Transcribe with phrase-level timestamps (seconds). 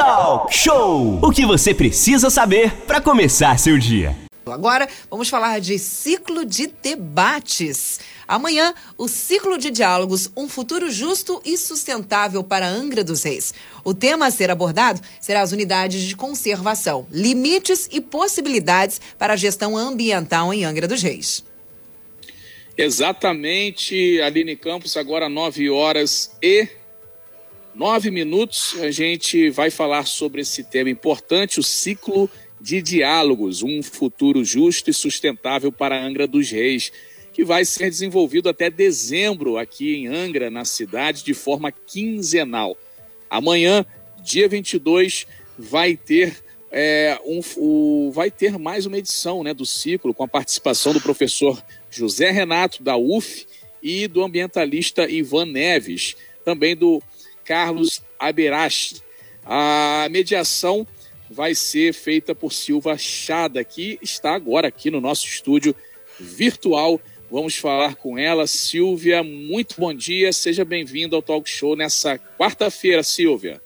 [0.00, 1.18] Talk Show!
[1.22, 4.16] O que você precisa saber para começar seu dia.
[4.46, 8.00] Agora vamos falar de ciclo de debates.
[8.26, 13.52] Amanhã, o ciclo de diálogos Um Futuro Justo e Sustentável para Angra dos Reis.
[13.84, 19.36] O tema a ser abordado será as unidades de conservação, limites e possibilidades para a
[19.36, 21.44] gestão ambiental em Angra dos Reis.
[22.74, 26.66] Exatamente, Aline Campos, agora 9 horas e
[27.74, 28.76] 9 minutos.
[28.80, 32.30] A gente vai falar sobre esse tema importante, o ciclo
[32.60, 36.92] de diálogos, um futuro justo e sustentável para Angra dos Reis,
[37.32, 42.76] que vai ser desenvolvido até dezembro aqui em Angra, na cidade, de forma quinzenal.
[43.30, 43.86] Amanhã,
[44.22, 45.26] dia 22,
[45.58, 46.36] vai ter
[46.70, 51.00] é, um, o, vai ter mais uma edição né, do ciclo, com a participação do
[51.00, 53.46] professor José Renato, da UF,
[53.82, 57.02] e do ambientalista Ivan Neves, também do
[57.50, 59.02] Carlos Aberache.
[59.44, 60.86] A mediação
[61.28, 65.74] vai ser feita por Silva Chada, que está agora aqui no nosso estúdio
[66.20, 67.00] virtual.
[67.28, 68.46] Vamos falar com ela.
[68.46, 70.32] Silvia, muito bom dia.
[70.32, 73.60] Seja bem-vinda ao Talk Show nessa quarta-feira, Silvia.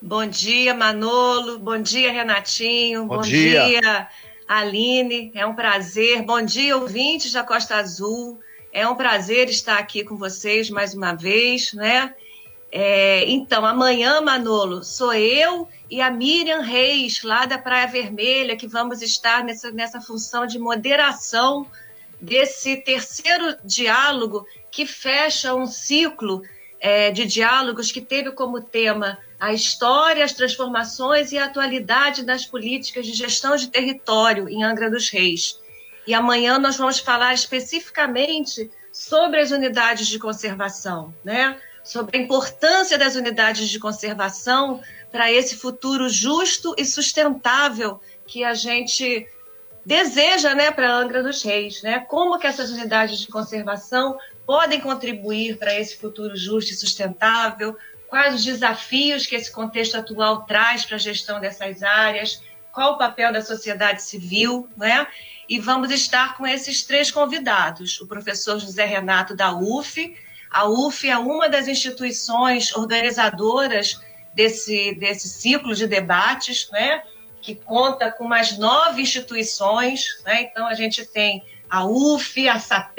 [0.00, 1.58] Bom dia, Manolo.
[1.58, 3.04] Bom dia, Renatinho.
[3.04, 3.66] Bom, Bom dia.
[3.66, 4.08] dia,
[4.48, 5.32] Aline.
[5.34, 6.22] É um prazer.
[6.22, 8.40] Bom dia, ouvintes da Costa Azul.
[8.72, 12.14] É um prazer estar aqui com vocês mais uma vez, né?
[12.78, 18.66] É, então, amanhã, Manolo, sou eu e a Miriam Reis, lá da Praia Vermelha, que
[18.66, 21.66] vamos estar nessa, nessa função de moderação
[22.20, 26.42] desse terceiro diálogo que fecha um ciclo
[26.78, 32.44] é, de diálogos que teve como tema a história, as transformações e a atualidade das
[32.44, 35.58] políticas de gestão de território em Angra dos Reis.
[36.06, 41.58] E amanhã nós vamos falar especificamente sobre as unidades de conservação, né?
[41.86, 48.54] Sobre a importância das unidades de conservação para esse futuro justo e sustentável que a
[48.54, 49.26] gente
[49.84, 51.80] deseja né, para Angra dos Reis.
[51.82, 52.00] Né?
[52.00, 57.76] Como que essas unidades de conservação podem contribuir para esse futuro justo e sustentável,
[58.08, 62.98] quais os desafios que esse contexto atual traz para a gestão dessas áreas, qual o
[62.98, 65.06] papel da sociedade civil, né?
[65.48, 70.14] E vamos estar com esses três convidados: o professor José Renato da UF.
[70.56, 74.00] A UF é uma das instituições organizadoras
[74.34, 77.02] desse, desse ciclo de debates, né?
[77.42, 80.40] Que conta com mais nove instituições, né?
[80.40, 82.98] Então a gente tem a UF, a SAP,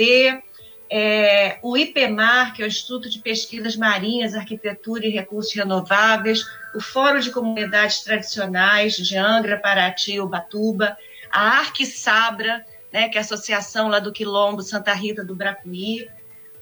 [0.87, 6.45] é, o IPMAR, que é o Instituto de Pesquisas Marinhas, Arquitetura e Recursos Renováveis,
[6.75, 10.95] o Fórum de Comunidades Tradicionais de Angra, Paraty e Ubatuba,
[11.31, 12.63] a Arquisabra,
[12.93, 16.07] né, que é a associação lá do Quilombo Santa Rita do Bracuí,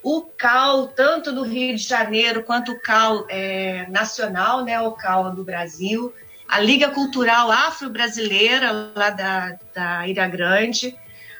[0.05, 5.33] o CAL, tanto do Rio de Janeiro quanto o CAL é, nacional, né, o CAL
[5.33, 6.13] do Brasil,
[6.47, 10.95] a Liga Cultural Afro-Brasileira, lá da, da Ilha Grande,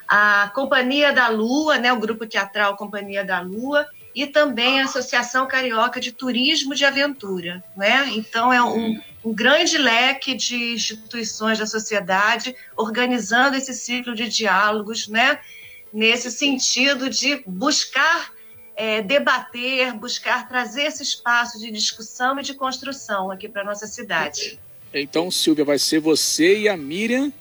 [0.07, 5.47] a Companhia da Lua, né, o grupo teatral Companhia da Lua, e também a Associação
[5.47, 7.63] Carioca de Turismo de Aventura.
[7.77, 8.13] Né?
[8.15, 15.07] Então, é um, um grande leque de instituições da sociedade organizando esse ciclo de diálogos,
[15.07, 15.37] né?
[15.93, 18.33] nesse sentido de buscar
[18.75, 23.87] é, debater, buscar trazer esse espaço de discussão e de construção aqui para a nossa
[23.87, 24.59] cidade.
[24.93, 27.31] Então, Silvia, vai ser você e a Miriam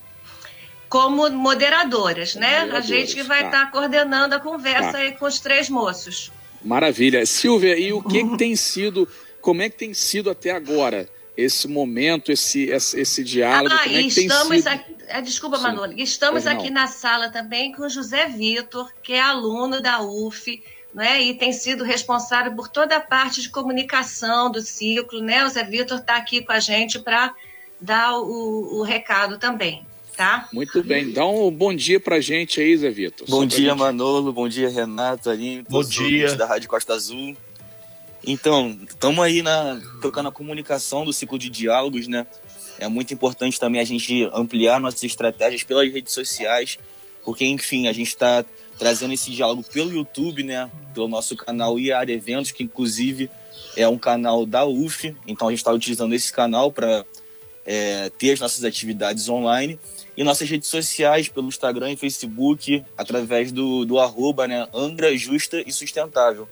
[0.88, 2.60] como moderadoras, né?
[2.60, 3.64] Moderadoras, a gente que vai estar tá.
[3.66, 4.98] tá coordenando a conversa tá.
[4.98, 6.30] aí com os três moços.
[6.64, 7.26] Maravilha.
[7.26, 9.08] Silvia, e o que, que tem sido,
[9.40, 13.74] como é que tem sido até agora esse momento, esse, esse, esse diálogo?
[13.76, 17.88] Ah, é que estamos aqui, ah, desculpa, Manolo, estamos aqui na sala também com o
[17.88, 20.62] José Vitor, que é aluno da UF,
[20.94, 25.44] né, e tem sido responsável por toda a parte de comunicação do ciclo, né?
[25.44, 27.34] O Zé Vitor está aqui com a gente para
[27.80, 29.84] dar o, o recado também
[30.16, 30.48] tá?
[30.52, 31.12] Muito bem.
[31.12, 33.26] Dá um bom dia pra gente aí, Zé Vitor.
[33.28, 33.78] Bom dia, gente...
[33.78, 34.32] Manolo.
[34.32, 35.64] Bom dia, Renato, ali.
[35.68, 36.34] Bom dia.
[36.34, 37.36] Da Rádio Costa Azul.
[38.26, 42.26] Então, estamos aí na, tocando a comunicação do ciclo de diálogos, né?
[42.78, 46.78] É muito importante também a gente ampliar nossas estratégias pelas redes sociais,
[47.24, 48.44] porque, enfim, a gente está
[48.78, 50.70] trazendo esse diálogo pelo YouTube, né?
[50.92, 53.30] Pelo nosso canal IAR Eventos, que inclusive
[53.76, 57.04] é um canal da UF, então a gente está utilizando esse canal para
[57.66, 59.78] é, ter as nossas atividades online
[60.16, 65.62] e nossas redes sociais, pelo Instagram e Facebook, através do, do arroba, né, Angra Justa
[65.66, 66.48] e Sustentável.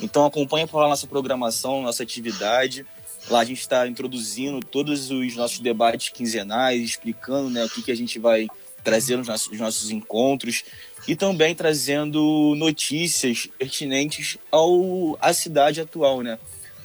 [0.00, 2.86] Então acompanha por lá nossa programação, nossa atividade.
[3.28, 7.92] Lá a gente está introduzindo todos os nossos debates quinzenais, explicando né, o que, que
[7.92, 8.48] a gente vai
[8.82, 10.64] trazer nos nossos, nos nossos encontros
[11.06, 16.38] e também trazendo notícias pertinentes ao, à cidade atual, né?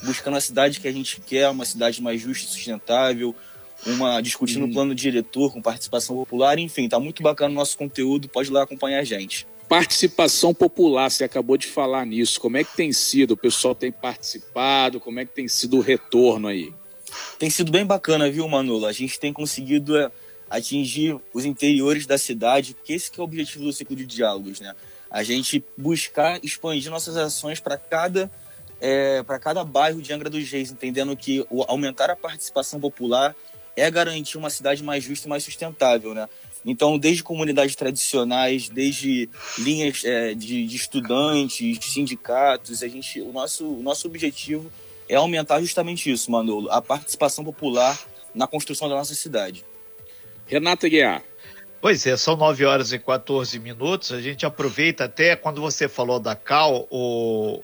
[0.03, 3.35] buscando a cidade que a gente quer, uma cidade mais justa e sustentável,
[3.85, 8.29] uma discutindo o plano diretor com participação popular, enfim, tá muito bacana o nosso conteúdo,
[8.29, 9.47] pode ir lá acompanhar a gente.
[9.67, 12.39] Participação popular, você acabou de falar nisso.
[12.39, 13.31] Como é que tem sido?
[13.31, 14.99] O pessoal tem participado?
[14.99, 16.73] Como é que tem sido o retorno aí?
[17.37, 18.85] Tem sido bem bacana, viu, Manolo?
[18.85, 20.09] A gente tem conseguido é,
[20.49, 24.73] atingir os interiores da cidade, porque esse é o objetivo do ciclo de diálogos, né?
[25.09, 28.29] A gente buscar expandir nossas ações para cada
[28.79, 33.35] é, para cada bairro de Angra dos Reis, entendendo que aumentar a participação popular
[33.75, 36.27] é garantir uma cidade mais justa e mais sustentável, né?
[36.65, 43.65] Então, desde comunidades tradicionais, desde linhas é, de, de, estudantes, sindicatos, a gente, o nosso,
[43.65, 44.69] o nosso objetivo
[45.07, 47.97] é aumentar justamente isso, Manolo, a participação popular
[48.35, 49.63] na construção da nossa cidade.
[50.47, 51.23] Renata Guiar.
[51.79, 54.11] Pois é, são 9 horas e 14 minutos.
[54.11, 57.63] A gente aproveita até quando você falou da Cal, o,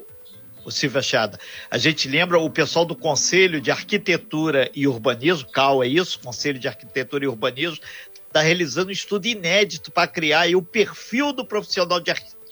[0.64, 1.40] o Silvio Achada.
[1.70, 6.60] A gente lembra o pessoal do Conselho de Arquitetura e Urbanismo, CAL é isso, Conselho
[6.60, 7.80] de Arquitetura e Urbanismo,
[8.28, 12.43] está realizando um estudo inédito para criar o perfil do profissional de arquitetura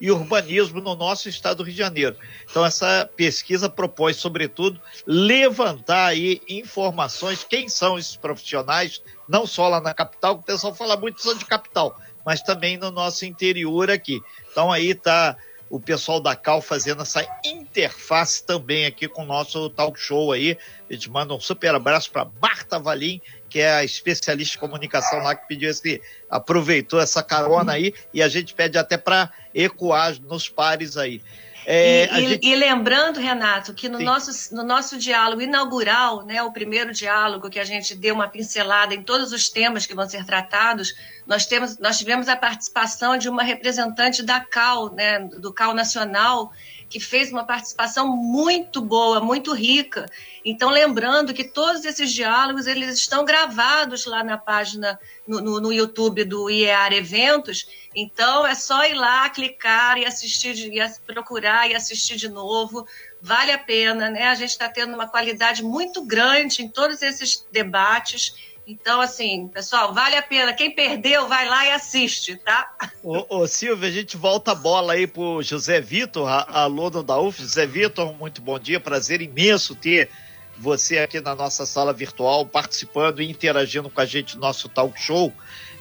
[0.00, 2.16] e urbanismo no nosso estado do Rio de Janeiro.
[2.48, 9.80] Então essa pesquisa propõe, sobretudo, levantar aí informações, quem são esses profissionais, não só lá
[9.80, 13.90] na capital, que o pessoal fala muito só de capital, mas também no nosso interior
[13.90, 14.20] aqui.
[14.50, 15.36] Então aí está
[15.68, 20.56] o pessoal da Cal fazendo essa interface também aqui com o nosso talk show aí.
[20.88, 25.20] A gente manda um super abraço para Marta Valim, que é a especialista de comunicação
[25.20, 26.00] lá que pediu esse,
[26.30, 31.22] aproveitou essa carona aí e a gente pede até para ecoar nos pares aí.
[31.68, 32.46] É, e, gente...
[32.46, 37.58] e, lembrando, Renato, que no nosso, no nosso diálogo inaugural, né, o primeiro diálogo que
[37.58, 40.94] a gente deu uma pincelada em todos os temas que vão ser tratados,
[41.26, 46.52] nós, temos, nós tivemos a participação de uma representante da CAL, né, do CAL Nacional,
[46.88, 50.06] que fez uma participação muito boa, muito rica.
[50.44, 55.72] Então, lembrando que todos esses diálogos eles estão gravados lá na página, no, no, no
[55.72, 57.66] YouTube do IEAR Eventos.
[57.94, 62.86] Então, é só ir lá, clicar e assistir, e procurar e assistir de novo.
[63.20, 64.28] Vale a pena, né?
[64.28, 69.94] A gente está tendo uma qualidade muito grande em todos esses debates então, assim, pessoal,
[69.94, 70.52] vale a pena.
[70.52, 72.74] Quem perdeu, vai lá e assiste, tá?
[73.00, 77.40] Ô, ô Silvia, a gente volta a bola aí pro José Vitor, aluno da UF.
[77.40, 80.10] José Vitor, muito bom dia, prazer imenso ter
[80.58, 85.00] você aqui na nossa sala virtual, participando e interagindo com a gente no nosso talk
[85.00, 85.32] show.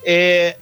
[0.04, 0.58] É,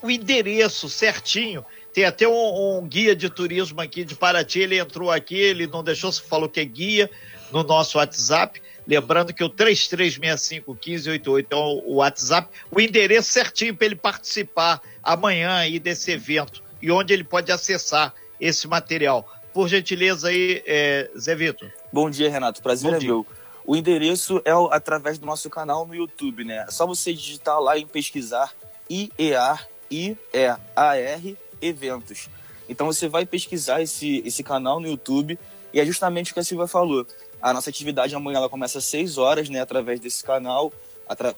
[0.00, 5.10] o endereço certinho, tem até um, um, guia de turismo aqui de Paraty, ele entrou
[5.10, 7.10] aqui, ele não deixou, falou que é guia
[7.50, 8.62] no nosso WhatsApp.
[8.90, 15.78] Lembrando que o 33651588 é o WhatsApp, o endereço certinho para ele participar amanhã aí
[15.78, 19.32] desse evento e onde ele pode acessar esse material.
[19.54, 21.70] Por gentileza aí, é, Zé Vitor.
[21.92, 22.60] Bom dia, Renato.
[22.60, 23.24] Prazer Bom é meu.
[23.64, 26.64] O endereço é através do nosso canal no YouTube, né?
[26.66, 28.52] É só você digitar lá e pesquisar
[28.90, 32.28] IEAR, I-E-A-R, eventos.
[32.68, 35.38] Então você vai pesquisar esse, esse canal no YouTube
[35.72, 37.06] e é justamente o que a Silvia falou.
[37.40, 40.72] A nossa atividade amanhã ela começa às 6 horas, né, através desse canal,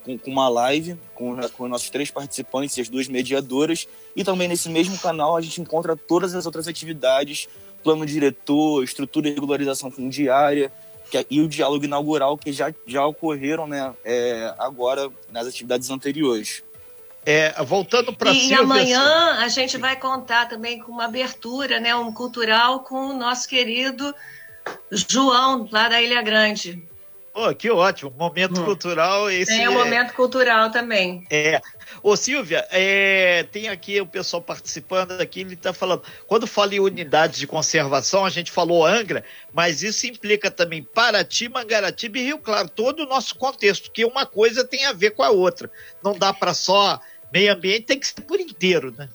[0.03, 3.89] com, com uma live com, com nossos três participantes e as duas mediadoras.
[4.15, 7.49] E também nesse mesmo canal a gente encontra todas as outras atividades,
[7.83, 10.71] plano diretor, estrutura e regularização fundiária,
[11.11, 15.91] que, é, e o diálogo inaugural que já, já ocorreram né, é, agora nas atividades
[15.91, 16.63] anteriores.
[17.25, 22.13] É, voltando para E amanhã a gente vai contar também com uma abertura, né, um
[22.13, 24.13] cultural com o nosso querido
[24.91, 26.83] João, lá da Ilha Grande.
[27.35, 28.65] Oh, que ótimo, momento hum.
[28.65, 29.31] cultural.
[29.31, 29.75] Esse tem o é...
[29.75, 31.27] momento cultural também.
[31.31, 31.63] É.
[32.03, 33.45] Ô Silvia, é...
[33.51, 38.27] tem aqui o pessoal participando aqui, ele está falando, quando fala em unidades de conservação,
[38.27, 43.07] a gente falou Angra, mas isso implica também Paraty, Mangaratiba e Rio Claro, todo o
[43.07, 45.71] nosso contexto, que uma coisa tem a ver com a outra.
[46.05, 47.01] Não dá para só
[47.33, 49.09] meio ambiente, tem que ser por inteiro, né?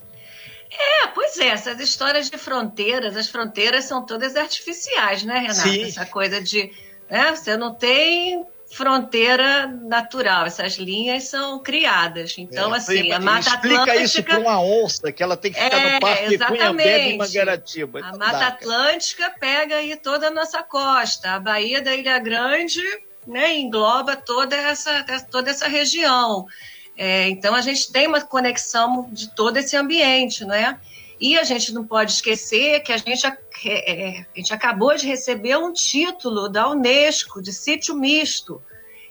[0.79, 5.61] É, pois é, essas histórias de fronteiras, as fronteiras são todas artificiais, né, Renata?
[5.61, 5.83] Sim.
[5.83, 6.71] Essa coisa de.
[7.09, 12.35] Né, você não tem fronteira natural, essas linhas são criadas.
[12.37, 14.03] Então, é, assim, a Mata explica Atlântica...
[14.03, 18.01] isso para uma onça, que ela tem que ficar é, no parque Cunhambé e Mangaratiba.
[18.03, 22.83] A Mata Atlântica pega aí toda a nossa costa, a Baía da Ilha Grande
[23.27, 26.45] né, engloba toda essa, toda essa região.
[26.97, 30.79] É, então a gente tem uma conexão de todo esse ambiente, né?
[31.19, 33.35] E a gente não pode esquecer que a gente, é,
[33.65, 38.61] é, a gente acabou de receber um título da Unesco de sítio misto.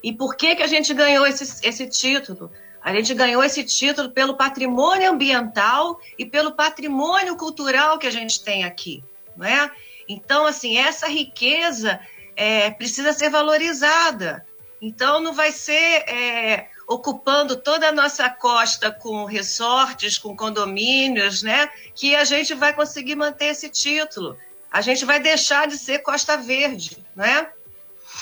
[0.03, 2.51] E por que, que a gente ganhou esse, esse título?
[2.83, 8.43] A gente ganhou esse título pelo patrimônio ambiental e pelo patrimônio cultural que a gente
[8.45, 9.03] tem aqui,
[9.37, 9.71] não é?
[10.09, 11.99] Então, assim, essa riqueza
[12.37, 14.47] é, precisa ser valorizada.
[14.81, 21.69] Então, não vai ser é, ocupando toda a nossa costa com resortes, com condomínios, né?
[21.95, 24.37] Que a gente vai conseguir manter esse título.
[24.71, 27.49] A gente vai deixar de ser Costa Verde, né?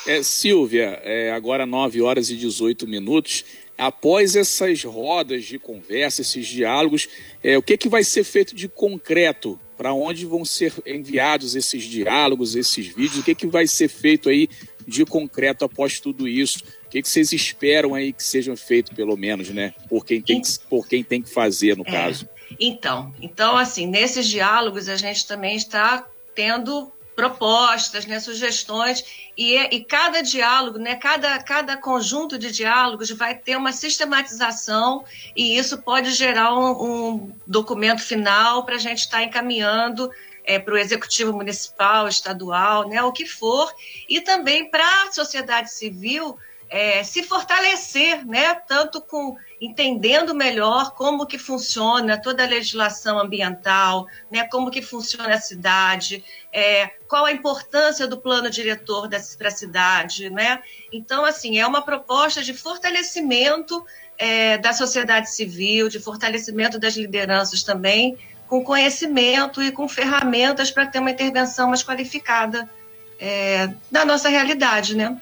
[0.07, 3.45] É, Silvia, é, agora 9 horas e 18 minutos.
[3.77, 7.09] Após essas rodas de conversa, esses diálogos,
[7.43, 9.59] é, o que, que vai ser feito de concreto?
[9.77, 13.19] Para onde vão ser enviados esses diálogos, esses vídeos?
[13.19, 14.49] O que, que vai ser feito aí
[14.87, 16.63] de concreto após tudo isso?
[16.95, 19.75] O que, que vocês esperam aí que seja feito, pelo menos, né?
[19.89, 22.29] Por quem tem que, por quem tem que fazer, no é, caso.
[22.61, 29.05] Então, então, assim, nesses diálogos a gente também está tendo propostas, né, sugestões,
[29.37, 35.59] e, e cada diálogo, né, cada, cada conjunto de diálogos vai ter uma sistematização, e
[35.59, 40.09] isso pode gerar um, um documento final para a gente estar tá encaminhando
[40.45, 43.69] é, para o executivo municipal, estadual, né, o que for,
[44.09, 51.27] e também para a sociedade civil é, se fortalecer, né, tanto com entendendo melhor como
[51.27, 57.33] que funciona toda a legislação ambiental, né, como que funciona a cidade, é, qual a
[57.33, 60.63] importância do plano diretor para a cidade, né?
[60.93, 63.85] Então, assim, é uma proposta de fortalecimento
[64.19, 70.87] é, da sociedade civil, de fortalecimento das lideranças também, com conhecimento e com ferramentas para
[70.87, 72.69] ter uma intervenção mais qualificada
[73.19, 75.21] é, da nossa realidade, né?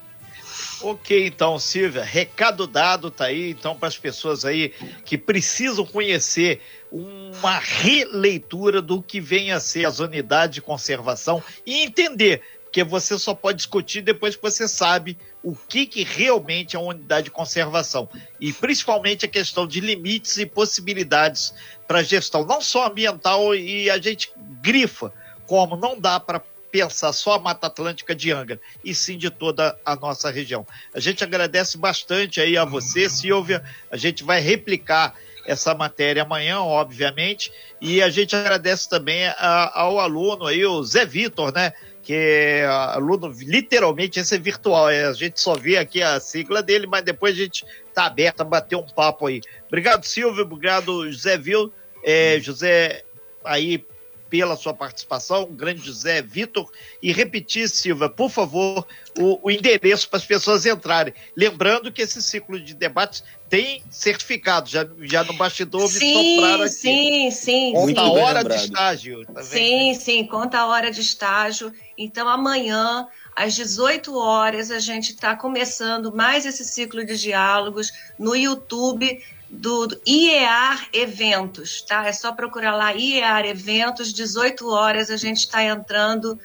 [0.83, 4.71] Ok, então, Silvia, recado dado tá aí, então, para as pessoas aí
[5.05, 6.61] que precisam conhecer
[6.91, 13.17] uma releitura do que vem a ser as unidades de conservação e entender, porque você
[13.17, 17.31] só pode discutir depois que você sabe o que, que realmente é uma unidade de
[17.31, 18.09] conservação.
[18.41, 21.55] E principalmente a questão de limites e possibilidades
[21.87, 25.13] para gestão, não só ambiental e a gente grifa
[25.47, 29.79] como não dá para pensar só a Mata Atlântica de Angra, e sim de toda
[29.85, 30.67] a nossa região.
[30.95, 33.63] A gente agradece bastante aí a você, Silvia.
[33.91, 35.15] A gente vai replicar
[35.45, 41.05] essa matéria amanhã, obviamente, e a gente agradece também a, ao aluno aí, o Zé
[41.05, 41.73] Vitor, né?
[42.03, 46.63] Que é aluno, literalmente, esse é virtual, é, a gente só vê aqui a sigla
[46.63, 49.41] dele, mas depois a gente está aberto a bater um papo aí.
[49.69, 53.05] Obrigado, Silvio, obrigado, José Vil, é, José
[53.45, 53.85] aí
[54.33, 56.67] pela sua participação, o grande José Vitor,
[57.03, 58.87] e repetir, Silva, por favor,
[59.19, 61.13] o, o endereço para as pessoas entrarem.
[61.37, 66.69] Lembrando que esse ciclo de debates tem certificado, já, já no bastidor sim, me aqui.
[66.71, 68.59] Sim, sim, Conta a hora lembrado.
[68.59, 69.27] de estágio.
[69.27, 71.71] Tá sim, sim, conta a hora de estágio.
[71.99, 78.35] Então, amanhã, às 18 horas, a gente está começando mais esse ciclo de diálogos no
[78.35, 82.07] YouTube do, do IEAR Eventos, tá?
[82.07, 86.39] É só procurar lá IEAR Eventos, 18 horas a gente está entrando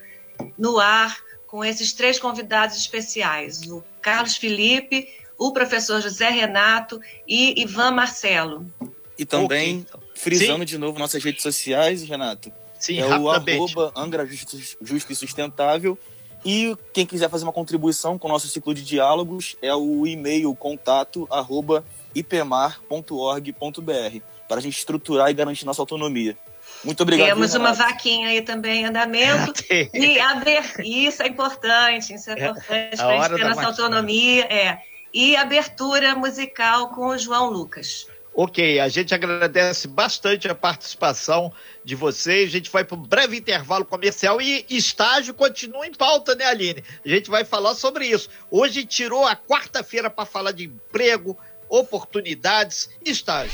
[0.57, 7.61] no ar com esses três convidados especiais, o Carlos Felipe, o professor José Renato e
[7.61, 8.69] Ivan Marcelo.
[9.17, 10.09] E também, okay.
[10.13, 10.65] frisando Sim.
[10.65, 15.97] de novo nossas redes sociais, Renato, Sim, é o arroba Angra Justo, Justo e Sustentável.
[16.45, 20.53] E quem quiser fazer uma contribuição com o nosso ciclo de diálogos é o e-mail
[20.55, 21.83] contato arroba
[22.19, 26.37] ipmar.org.br, para a gente estruturar e garantir nossa autonomia.
[26.83, 27.27] Muito obrigado.
[27.27, 29.63] Temos uma vaquinha aí também em andamento.
[29.93, 30.63] e aber...
[30.83, 34.45] Isso é importante, isso é, é importante para a gente ter nossa autonomia.
[34.45, 34.79] É.
[35.13, 38.07] E abertura musical com o João Lucas.
[38.39, 41.51] Ok, a gente agradece bastante a participação
[41.83, 42.49] de vocês.
[42.49, 46.83] A gente vai para um breve intervalo comercial e estágio continua em pauta, né, Aline?
[47.03, 48.29] A gente vai falar sobre isso.
[48.51, 51.35] Hoje tirou a quarta-feira para falar de emprego,
[51.69, 53.51] oportunidades e estágio.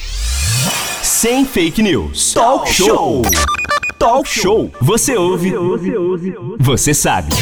[1.02, 2.34] Sem fake news.
[2.34, 3.22] Talk show.
[3.98, 4.72] Talk show.
[4.82, 5.54] Você ouve.
[6.60, 7.34] Você sabe.